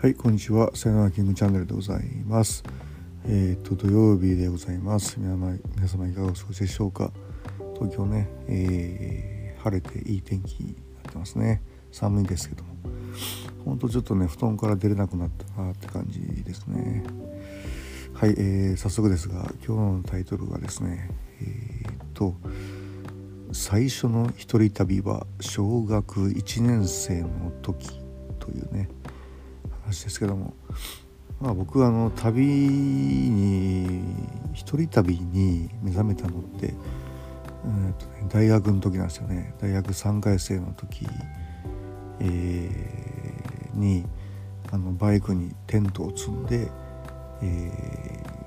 [0.00, 0.70] はい、こんにちは。
[0.76, 2.62] さよならキングチャンネルでございます。
[3.26, 5.18] えっ、と、土曜日でございます。
[5.18, 7.10] 皆様、皆様いかがお過ごしでしょうか。
[7.74, 11.62] 東京ね、えー晴れていい天気になってますね。
[11.90, 12.70] 寒いですけども。
[13.64, 17.02] ほんとちょっとね、布団から出れなくなったなって感じですね。
[18.12, 21.10] はい、えー早速ですが、今日のタイトルがですね、
[21.42, 22.36] えっ、と、
[23.50, 27.98] 最初の一人旅は小学1年生の時
[28.38, 28.88] というね
[29.88, 30.54] 話ですけども、
[31.40, 34.02] まあ、僕はあの旅に
[34.52, 39.54] 一人旅に目覚めたのって、えーとね、大学の時なんですよね。
[39.58, 41.06] 大学3回生の時、
[42.20, 43.08] えー
[43.74, 44.04] に
[44.72, 46.68] あのバイクにテントを積んで、
[47.42, 48.38] えー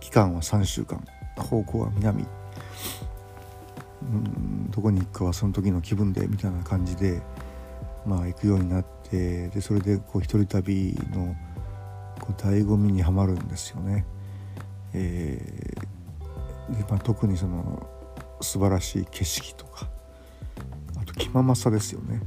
[0.00, 1.02] 期間は3週間。
[1.36, 2.26] 方向は南。
[4.70, 7.22] どこに行くかはその時の気分でみたいな感じで
[8.04, 11.34] まあ行くようになってでそれでこう一人旅の
[12.20, 14.04] こう醍醐味にはまるんですよね。
[14.92, 15.90] えー
[16.76, 17.88] でまあ、特にその
[18.40, 19.88] 素晴らしい景色とか
[21.00, 22.22] あと気ままさですよね。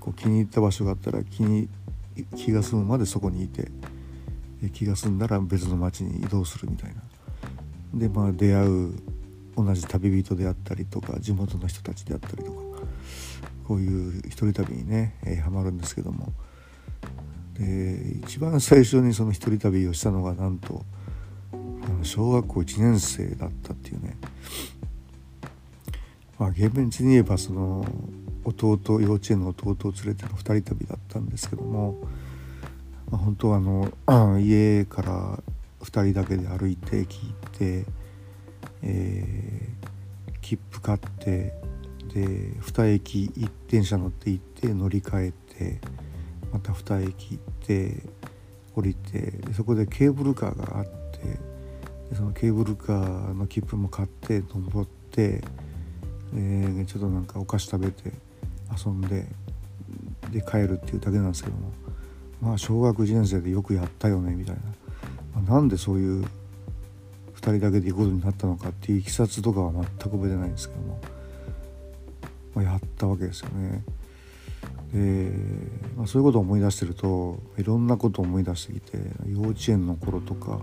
[0.00, 1.68] こう気に入った場所があったら気に
[2.36, 3.70] 気が済むまでそこにいて
[4.72, 7.02] 気が済んだら別の町に移動するみたいな。
[7.94, 8.92] でまあ出会う
[9.56, 12.58] 同じ旅人であったりとか地元の人たちであったりとか
[13.66, 16.32] こういう一人旅にね、えーハマるんですけども。
[17.58, 20.84] で一番最初にその一人旅をしたのがなんと
[22.02, 24.16] 小学校1年生だったっていうね。
[26.38, 27.86] まあ厳密に言えばその
[28.44, 31.96] 弟幼稚園の弟を連れての二人旅だったんですけども、
[33.10, 35.42] まあ、本当はあの 家から
[35.80, 37.86] 2人だけで歩いて聞いて、
[38.82, 39.76] えー
[40.46, 41.54] 切符買って
[42.12, 42.20] で
[42.60, 45.80] 2駅一電車乗って行って乗り換えて
[46.52, 48.02] また2駅行って
[48.74, 50.90] 降りてそこでケーブルカーがあって
[52.10, 55.42] でそのケーブルカーの切符も買って登って、
[56.34, 58.12] えーちょっとなんかお菓子食べて
[58.84, 59.26] 遊んで
[60.30, 61.72] で帰るっていうだけなんですけども
[62.40, 64.62] まあ小学1年生でよくやったよねみたいな。
[65.42, 66.24] まあなんでそういう
[67.36, 71.00] 2人だけで行くことになったのかっていういきさつとかは全く覚えてないんですけども、
[72.56, 73.84] ま、やったわけですよね。
[74.92, 75.30] で、
[75.96, 80.60] まあ、そういうことを思い出してるといろんなことを思い出してきて幼稚園の頃とか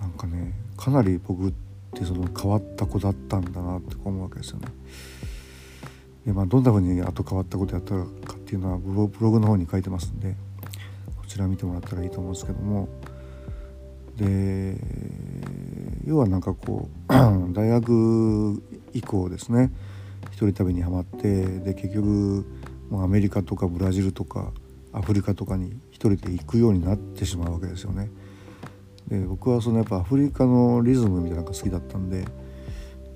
[0.00, 1.52] なんかねかなり僕っ
[1.94, 4.68] てその変わった子だったんだなって思うわけですよね。
[6.24, 10.34] でまあ、どんな風にあと変わったことやったかっていうのはブログの方に書いてますんで
[11.16, 12.88] こちら見てもらったらいいと思うんですけども
[14.16, 14.76] で
[16.04, 17.12] 要はなんかこう
[17.54, 18.60] 大学
[18.92, 19.70] 以降ですね
[20.36, 22.44] 一人旅にはまってで結局
[22.90, 24.52] もうアメリカとかブラジルとか
[24.92, 28.10] アフリカとかに一人で行くようになってしまうわけですよね。
[29.08, 32.26] で僕はそのやっぱアフリカのリズムみたいなのが好きだったんで、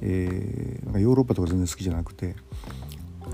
[0.01, 2.37] えーなんかヨーロッパとか全然好きじゃなくて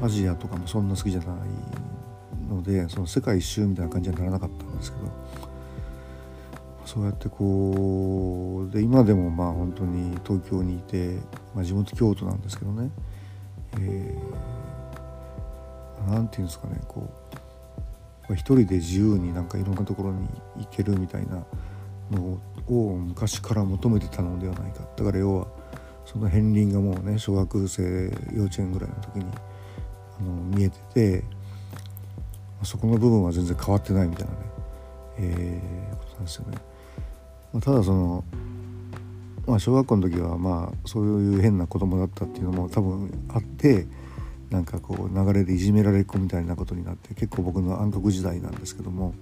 [0.03, 5.13] アジアとかもそんな好きじゃないのでその世界一周みたいな感じにはならなかったんですけど
[6.87, 11.21] そうやってこうで今でもまあ本当に東京にいて、
[11.55, 12.91] まあ、地元京都なんですけどね、
[13.81, 14.47] えー
[16.29, 17.09] ていうんですかねこ
[18.29, 20.29] う一人で自由になんかいろんなところに
[20.59, 21.45] 行けるみたいな
[22.11, 22.39] の
[22.69, 25.47] を昔から求めてたのではないかだから要は
[26.05, 27.83] その片鱗がもうね小学生
[28.33, 29.27] 幼稚園ぐらいの時に
[30.21, 31.25] あの見えてて
[32.63, 34.39] そこの部分は全然変わってないみたいなね、
[35.19, 36.59] えーことなんですよね。
[37.53, 38.25] まあ、ただその
[39.47, 43.87] まあ小学校の時はまあそういう変な子供だったっていうのも多分あって
[44.51, 49.15] なんかこう流れでいじめられっ子みたいなことになって結構僕の暗黒時代なんですけども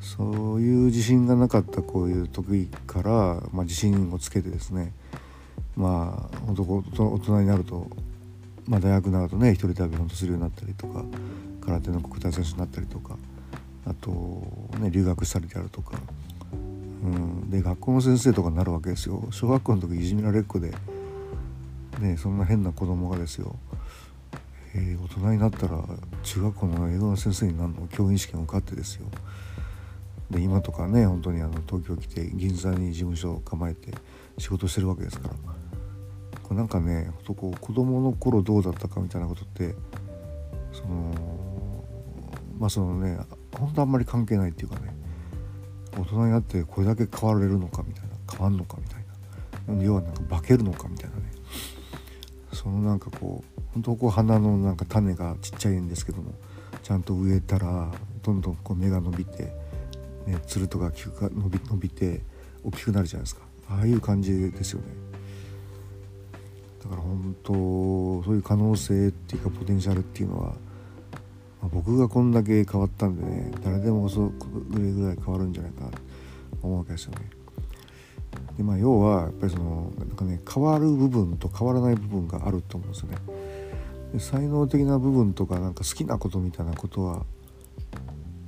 [0.00, 3.10] そういう自信がなかったこういう時から、
[3.52, 4.92] まあ、自信をつけてですね
[5.76, 7.88] まあ本当こう大人になると、
[8.66, 11.04] まあ、大学になるとね一人旅本当するようになったりとか
[11.60, 13.16] 空手の国体選手になったりとか
[13.84, 14.10] あと
[14.78, 15.96] ね留学したりであるとか、
[17.06, 19.28] うん、で学校の先生とかになるわけですよ。
[19.30, 20.74] 小学校の時いじめられっ子で、
[22.00, 23.54] ね、そんな変な子供がですよ、
[24.74, 25.82] えー大人になったら
[26.24, 29.06] 中学校の英語の先生になるの教員試験を受かってですよ。
[30.30, 33.94] で今とかね本当にあの東京来て銀座に事務所を構えて
[34.38, 35.34] 仕事してるわけですから。
[36.42, 39.74] これなんかねほんとこう子供の頃どうだったかみたいなことって
[40.72, 41.84] その
[42.58, 43.18] まあそのね
[43.58, 45.05] 本当あんまり関係ないっていうかね。
[45.96, 49.04] 大人になってこれだけ変われるのかみたいな変わんのかみたい
[49.76, 49.82] な。
[49.82, 51.22] 要はなんか化けるのかみたいなね。
[52.52, 56.32] そのなんかこう本当こう花のなんか種がちっちゃいんですけども
[56.82, 57.90] ちゃんと植えたら
[58.22, 59.52] どんどんこう芽が伸びて、
[60.26, 62.22] ね、つるとか菊が伸び伸びて
[62.64, 63.42] 大きくなるじゃないですか。
[63.68, 64.86] ああいう感じですよね。
[66.82, 70.54] だから本当そういう可能性っていうかポテンシャルっていうのは、
[71.62, 74.30] まあ、僕がこんだけ変わったんでね誰でもそ
[74.70, 75.98] れぐらい変わるんじゃないかと
[76.62, 77.30] 思うわけですよね。
[78.56, 83.18] でまあ要はやっぱりそのなんかね変わる部分と変わらない部分があると思うんですよね。
[84.12, 87.24] で才能的な部分とかなんか好きなことみたいなことは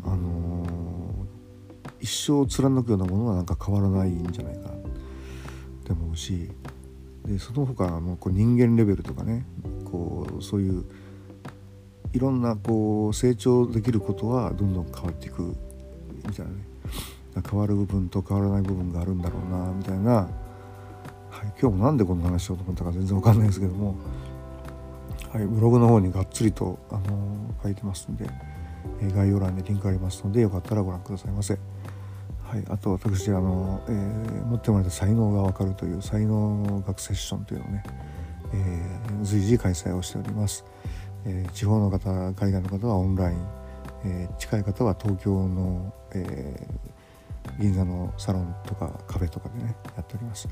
[0.05, 0.69] あのー、
[2.01, 4.73] 一生貫くようなものはなんか変わらないんじゃないかっ
[5.85, 6.51] て思うし
[7.27, 9.45] でその他のこう人間レベルとかね
[9.85, 10.85] こうそういう
[12.13, 15.55] いろんなこう成長できることはどんどん変わっていく
[16.27, 16.69] みたいなね。
[17.43, 20.29] 変わる部分と変わらない部分があるんだろうなみたいな、は
[21.45, 23.97] い、今日もなんでこんな話しようと思ったか全然わかんないですけども、
[25.33, 28.29] はい、ブログの方にがっつりと、あのー、書いてますんで、
[29.01, 31.59] え概要欄にリンクありますのでよかったらご覧くださいませ。
[32.43, 33.93] はい、あと私あの、え、
[34.47, 37.85] 持ってもらった才能が分かるという才能学セッションというのをね、
[38.55, 38.83] え、
[39.23, 40.65] 随時開催をしております、
[41.29, 43.39] えー、地方の方海外の方はオンライン、
[44.05, 46.67] え近い方は東京の、え
[47.61, 50.49] 銀座のサロンとかカフェとかでねやっております、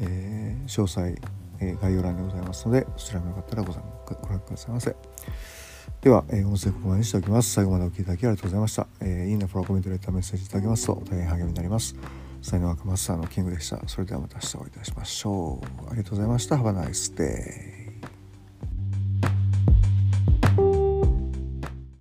[0.00, 1.14] え詳細、
[1.60, 4.94] え概要欄にございますのでそちらもよかったらごご覧くださいませ
[6.00, 7.52] では、え、音声ここまでにしておきます。
[7.52, 8.86] 最後までお聴きいただきありがとうございました。
[9.00, 11.96] え、いいね、フォロー、コメント、レター、メッセージいただけますと大変励みになります。
[12.42, 13.80] 才能学マスターのキングでした。
[13.88, 15.90] それではまた明日お会いいたしましょう。
[15.90, 16.56] ありがとうございました。
[16.56, 17.85] Have a nice day.